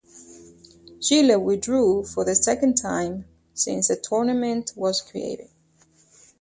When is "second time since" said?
2.33-3.87